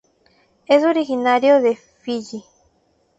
Es 0.65 0.83
originario 0.83 1.61
de 1.61 1.75
Fiyi. 1.75 2.43